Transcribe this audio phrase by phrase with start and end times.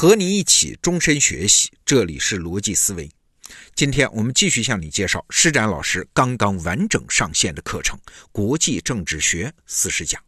[0.00, 3.10] 和你一起终身学习，这里是逻辑思维。
[3.74, 7.98] 今天我们继续向你介绍施展老师刚刚完整上线的课程
[8.30, 10.22] 《国际政治学四十讲》。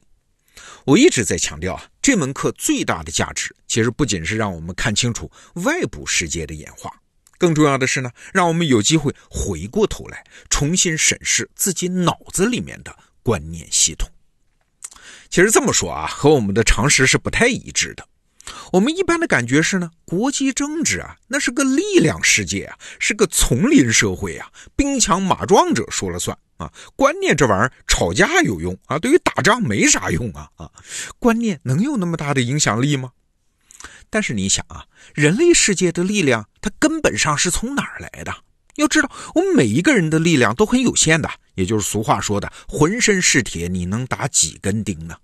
[0.85, 6.91] 我一直在强调啊，这门课最大的价值，其实不仅是让我们看清楚外部世界的演化，
[7.38, 12.92] 更重要的是呢，让我们有机会回过头来重新审视自己脑子里面的
[13.23, 14.10] 观念系统。
[15.28, 18.05] 其实这么说啊，和我们的常识是不太一致的。
[18.72, 26.72] 我们一般的感觉是呢，国际政治啊，那是个力量世界啊，是个丛林社会啊，兵强马壮者说了算啊。
[26.96, 30.70] 观念这玩意儿，吵架有用啊，对于打仗没啥用啊啊。
[31.18, 33.10] 观念能有那么大的影响力吗？
[34.08, 38.34] 但是你想啊，人类世界的力量，它根本上是从哪儿来的？
[38.77, 45.16] 要知道，我们每一个人的力量都很有限的，也就是俗话说的“浑身是铁，你能打几根钉呢？”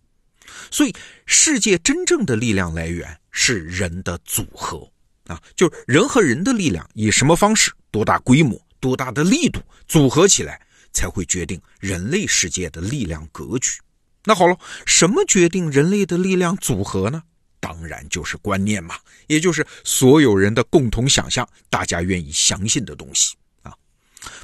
[0.71, 0.95] 所以，
[1.27, 4.89] 世界真正的力量来源是人的组合
[5.27, 10.61] 啊，就是人和人的力量以什么方式、多大规模、多大的力度组合起来，
[10.93, 13.79] 才会决定人类世界的力量格局。
[14.25, 17.23] 那好了，什么决定人类的力量组合呢？
[17.59, 23.73] 当然就是观念嘛，也就是所有人的共同想象，大家愿意相信的东西啊。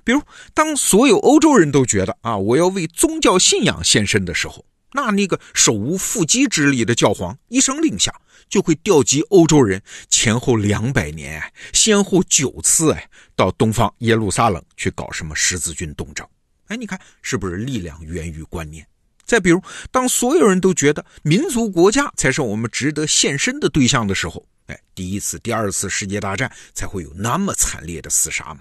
[0.03, 0.21] 比如，
[0.55, 4.65] 当所有欧洲人都觉得啊，我要为宗教信仰献身的时候。
[4.93, 8.15] 那那个手无缚鸡之力的教皇一声令下，
[8.49, 16.27] 就会调集欧洲人前后两百年，先后九次，哎，到东方耶路撒冷去搞什么十字军东征。
[16.67, 18.87] 哎，你看是不是力量源于观念？
[19.25, 28.61] 再比如，当所有人都觉得民族国家才是我们值得献身的对象的时候，哎，第一次、第二次世界大战才会有那么惨烈的厮杀嘛。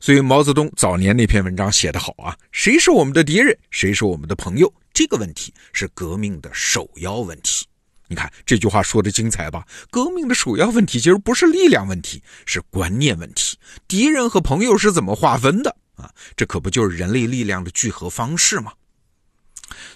[0.00, 4.72] 所以毛泽东早年那篇文章写得好啊，谁是我们的敌人，谁是我们的朋友？
[4.92, 7.66] 这个问题是革命的首要问题。
[8.08, 9.64] 你看这句话说的精彩吧？
[9.90, 13.56] 革命的首要问题其实不是力量问题，是观念问题。
[13.86, 16.12] 敌人和朋友是怎么划分的啊？
[16.36, 18.72] 这可不就是人类力量的聚合方式吗？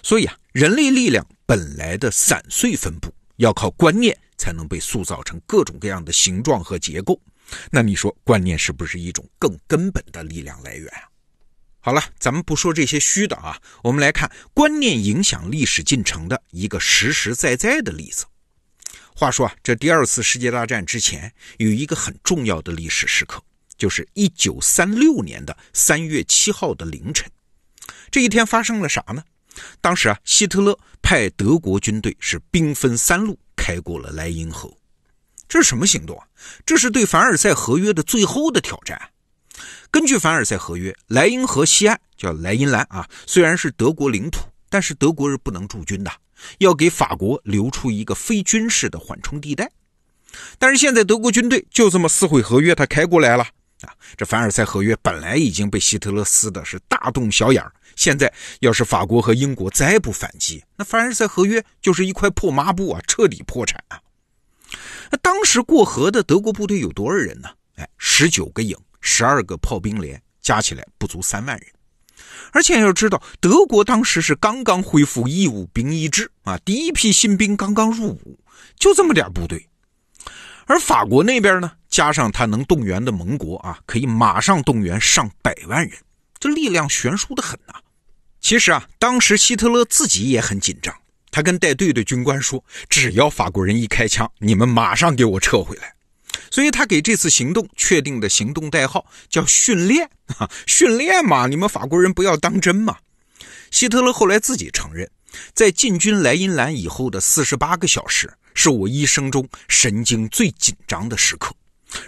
[0.01, 7.19] 所以啊，人类力量本来的散碎分布，要靠观念才能被塑造成各种各样的形状和结构。
[7.69, 11.03] 那你说，观念是不是一种更根本的力量来源啊？
[11.85, 18.25] 好了，咱们不说这些虚的啊，我们来看观念影响历史进程的一个实实在在的例子。
[19.15, 23.39] 话说啊，这第二次世界大战之前有一个很重要的历史时刻，
[23.77, 27.29] 就是一九三六年的三月七号的凌晨。
[28.09, 29.23] 这一天发生了啥呢？
[29.79, 34.75] 当时啊，希特勒派德国军队是兵分三路开过了莱茵河。
[35.47, 36.25] 这是什么行动啊？
[36.65, 38.99] 这是对凡尔赛合约的最后的挑战。
[39.91, 46.11] 根据凡尔赛合约，莱茵河西岸叫莱茵兰啊，虽然是德国领土，但是德国人不能驻军的，
[46.57, 49.71] 要给法国留出一个非军事的缓冲地带。
[50.59, 53.43] 但是现在德国军队就这么撕毁合约，他开过来了
[53.81, 53.93] 啊！
[54.17, 64.01] 这凡尔赛合约本来已经被希特勒撕的是大洞小眼儿，现在要是法国和英国再不反击，那凡尔赛合约就是一块破抹布啊，彻底破产啊！
[65.09, 67.47] 那当时过河的德国部队有多少人呢？
[67.75, 68.77] 哎，十九个营。
[69.07, 71.67] 十二个炮兵连加起来不足三万人，
[72.51, 78.39] 而且要知道，德国当时是刚刚恢复义务兵役制啊，第一批新兵刚刚入伍，
[78.79, 79.69] 就这么点部队。
[80.65, 85.99] 而法国那边呢，加上他能动员的盟国啊，可以马上动员上百万人，
[86.39, 87.75] 这力量悬殊的很呐。
[88.41, 90.93] 其实啊，当时希特勒自己也很紧张，
[91.29, 95.93] 他跟带队的军官说：“只要法国人一开枪，你们马上给我撤回来。”
[96.51, 102.97] 所以他给这次行动确定的行动代号叫“训练”啊， 训练嘛，你们法国人不要当真嘛。
[103.71, 105.09] 希特勒后来自己承认，
[105.53, 111.53] 在进军莱茵兰以后的四十八个小时，是我一生中神经最紧张的时刻。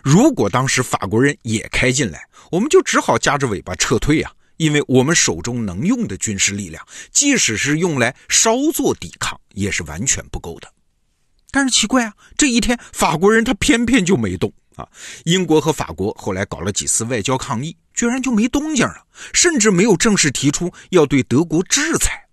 [0.03, 10.71] 如果当时法国人也开进来，我们就只好夹着尾巴撤退啊，因为我们手中能用的军事力量，即使是用来稍作抵抗，也是完全不够的。
[11.57, 14.87] 但是奇怪啊，这一天法国人他偏偏就没动啊！
[15.25, 22.27] 英国和法国后来搞了几次外交抗议，居然就没动静了，甚至没有正式提出要对德国制裁。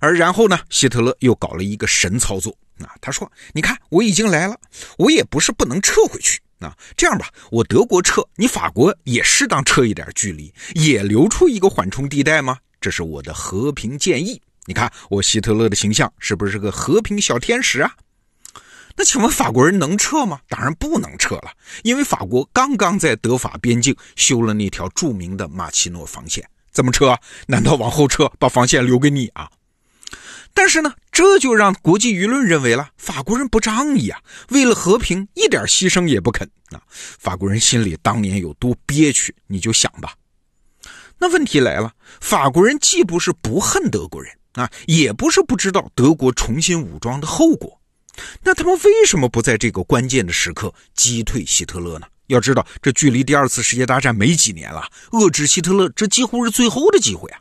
[0.00, 2.92] 而然后呢，希特勒又搞了一个神操作啊！
[3.00, 4.54] 他说：“你看，我已经来了，
[4.98, 6.76] 我也不是不能撤回去啊。
[6.98, 12.58] 这样吧，我德国撤，你法国也适当撤一点距离，也留出一个缓冲地带吗？
[12.82, 17.92] 这是我的和平建议。”你看我希特勒的形象是不是个和平小天使啊？
[18.96, 20.38] 那请问法国人能撤吗？
[20.48, 21.50] 当然不能撤了，
[21.82, 27.16] 因为法国刚刚在德法边境修了那条著名的马奇诺防线，怎么撤？
[27.46, 29.50] 难道往后撤，把防线留给你啊？
[30.54, 34.20] 但是呢，这就让国际舆论认为了法国人不仗义啊，
[34.50, 36.80] 为了和平一点牺牲也不肯啊。
[36.88, 40.14] 法国人心里当年有多憋屈，你就想吧。
[41.18, 47.80] 那问题来了，法国人既不是不恨德国人啊，也不是不知道德国重新武装的后果，
[48.42, 52.06] 那他们为什么不在这个关键的时刻击退希特勒呢？
[52.28, 57.38] 要知道，这距离第二次世界大战没几年了，遏制希特勒，这几乎是最后的机会啊！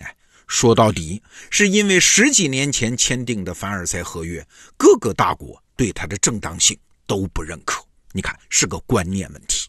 [0.00, 0.16] 哎，
[0.48, 4.44] 说到底，是因为十几年前签订的凡尔赛合约，
[4.76, 7.80] 各个大国对它的正当性都不认可。
[8.12, 9.68] 你看，是个观念问题。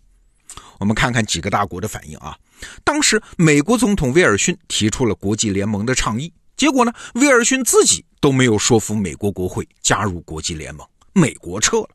[0.80, 2.36] 我们看看几个大国的反应啊。
[2.84, 11.90] 当时，美国总统威尔逊提出了国际联盟的倡议，结果呢，威尔逊自己都没有说服美国国会加入国际联盟，美国撤了。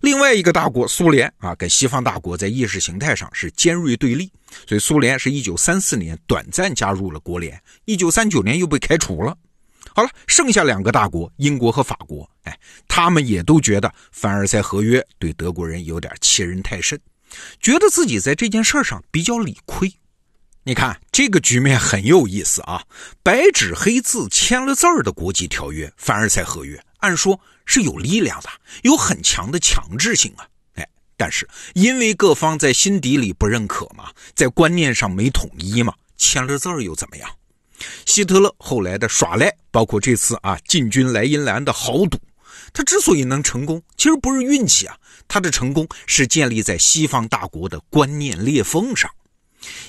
[0.00, 4.32] 另外一个大国苏联啊，跟西方大国在意识形态上是尖锐对立，
[4.66, 9.36] 所以苏联是一九三四年短暂加入了国联，一九三九年又被开除了。
[9.94, 16.98] 好了，剩下两个大国英国和法国，哎，他们也都觉得凡尔赛合约对德国人有点欺人太甚，
[17.60, 19.92] 觉得自己在这件事上比较理亏。
[20.64, 22.84] 你看这个局面很有意思啊，
[23.20, 26.80] 白纸黑字签了字儿的国际条约——凡尔赛合约。
[26.98, 28.48] 按说是有力量的，
[28.82, 37.28] 有很强的强制性啊，哎，但是因为各方在心底里不认可嘛，在观念上没统一嘛，签了字儿又怎么样？
[38.06, 42.16] 希特勒后来的耍赖，包括这次啊进军莱茵兰的豪赌，
[42.72, 49.10] 他之所以能成功，其实不是运气啊，他的成功是建立在西方大国的观念裂缝上。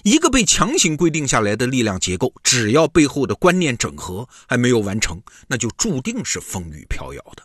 [0.04, 7.44] 一个被强行规定下来的力量结构，只要背后的观念整合还没有完成，那就注定是风雨飘摇的。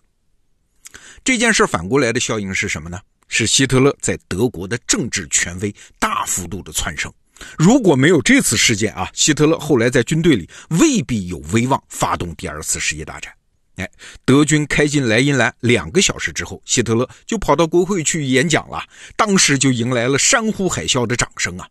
[1.24, 2.98] 这件事反过来的效应是什么呢？
[3.28, 7.12] 是希特勒在德国的政治权威大幅度的蹿升。
[7.58, 13.32] 如果没有这次事件啊，希特勒后来在军队里未必有威望发动第二次世界大战。
[13.76, 13.88] 哎，
[14.24, 18.82] 德军开进莱茵兰两个小时之后，希特勒就跑到国会去演讲了，
[19.14, 21.68] 当时就迎来了山呼海啸的掌声啊！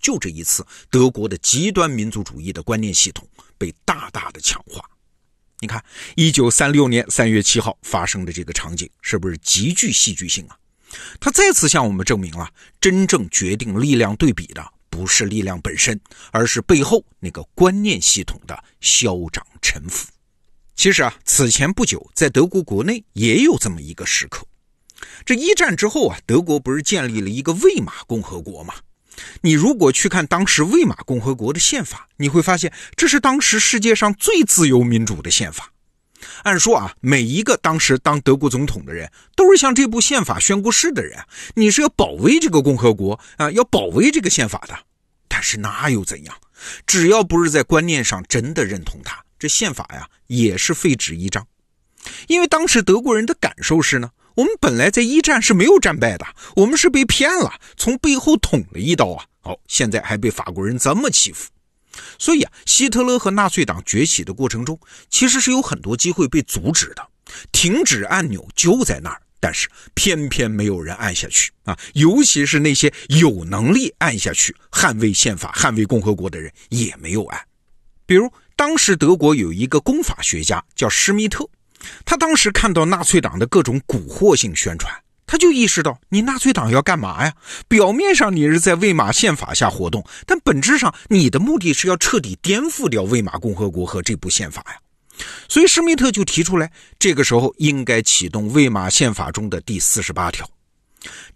[0.00, 4.82] 就这一次，德国的极端民族主义的观念系统被大大的强化。
[5.60, 5.84] 你看，
[6.14, 10.56] 一九三六年三月七号发生的这个场景，是不是极具戏剧性啊？
[11.18, 12.48] 他再次向我们证明了，
[12.80, 20.06] 真正决定力量对比的不是力量本身，而是背后那个观念系统的嚣张沉浮。
[20.76, 24.46] 其实啊，此前不久，在德国国内也有这么一个时刻。
[25.24, 28.74] 这一战之后啊，德国不是建立了一个魏玛共和国吗？
[29.40, 35.72] 你如果去看当时魏玛共和国的宪法，你会发现这是当时世界上最自由民主的宪法。
[36.42, 41.18] 按说啊，每一个当时当德国总统的人都是向这部宪法宣过誓的人，
[41.54, 44.76] 你是要保卫这个共和国啊，要保卫这个宪法的。
[45.28, 46.34] 但是那又怎样？
[46.86, 51.46] 只要不是在观念上真的认同它，这宪法呀也是废纸一张。
[52.26, 54.10] 因为当时德国人的感受是呢。
[54.38, 56.24] 我们本来在一战是没有战败的，
[56.54, 59.24] 我们是被骗了，从背后捅了一刀啊！
[59.40, 61.50] 好，现在还被法国人这么欺负，
[62.20, 64.78] 所以啊，希特勒和纳粹党崛起的过程中，
[65.10, 67.04] 其实是有很多机会被阻止的，
[67.50, 71.76] 停止按钮就在那儿，但是偏偏没有人按下去啊！
[71.94, 77.40] 尤其是那些有能力按下去捍卫宪法、捍卫共和国的人也没有按。
[78.06, 81.44] 比如，当时德国有一个公法学家叫施密特。
[82.04, 84.92] 他当时看到纳粹党的各种蛊惑性宣传，
[85.26, 87.32] 他就意识到，你纳粹党要干嘛呀？
[87.68, 94.78] 表面上你是在魏玛宪法下活动，但本质上你的目的是要彻底颠覆掉魏玛共和国和这部宪法呀。
[95.48, 100.48] 所以施密特就提出来，这个时候应该启动魏玛宪法中的第四十八条。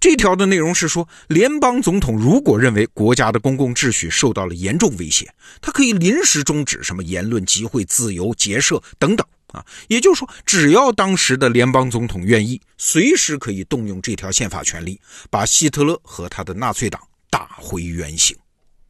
[0.01, 9.25] 这条的内容是说，联邦总统如果认为国家的公共秩序受到了严重威胁，他可以临时终止什么言论、集会自由、结社等等。
[9.53, 18.37] 啊，也就是说，只要当时的联邦总统愿意，随时可以动用这条宪法权利，把希特勒和他的纳粹党打回原形。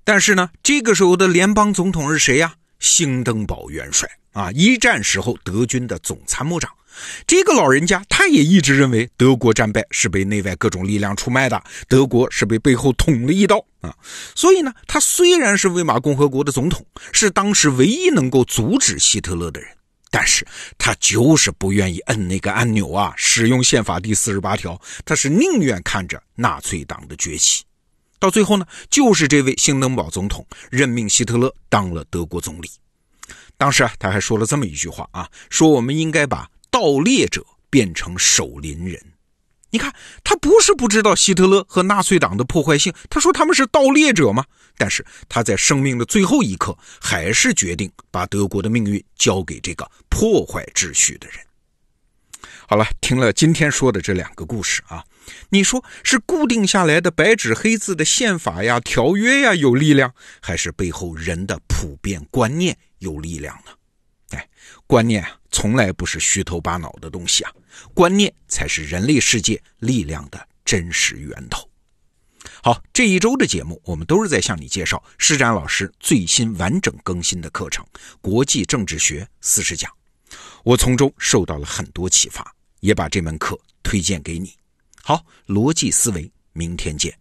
[0.04, 2.54] 但是呢，这个时候的联邦总统是谁呀？
[2.78, 6.70] 兴登堡元帅啊，一战时候德军的总参谋长。
[7.26, 13.94] 这个老人家他也一直认为德国战败是被内外各种力量出卖的，德国是被背后捅了一刀啊。
[14.34, 19.70] 所以呢，他虽然是魏玛共和国的总统，是当时唯一能够阻止希特勒的人。
[20.12, 23.14] 但是他就是不愿意摁那个按钮啊！
[23.16, 27.64] 使用宪法第四十八条，他是宁愿看着纳粹党的崛起。
[28.18, 32.70] 到最后呢，就是这位兴登堡总统任命希特勒当了德国总理。
[33.56, 39.02] 当时啊，他还说了这么一句话啊：说我们应该把盗猎者变成守林人。
[39.72, 39.90] 你看，
[40.22, 44.44] 他不是不知道希特勒和纳粹党的破坏性，他说他们是盗猎者吗？
[44.76, 51.38] 但是他在生命的最后一刻，还是决定把德国的命运交给这个破坏秩序的人。
[52.68, 55.02] 好了，听了今天说的这两个故事啊，
[55.48, 63.72] 你说是固定下来的白纸黑字的宪法呀、条约呀有力量，还是背后人的普遍观念有力量呢？
[64.36, 64.48] 哎，
[64.86, 67.52] 观念啊，从来不是虚头巴脑的东西啊，
[67.94, 71.68] 观念才是人类世界力量的真实源头。
[72.62, 77.84] 好，这一周的节目，我们都是在向你介绍施展老师最新完整更新的课程
[78.20, 79.90] 《国际政治学四十讲》，
[80.64, 84.54] 我从中受到了很多启发，也把这门课推荐给你。
[85.02, 87.16] 好，逻辑思维，明天见。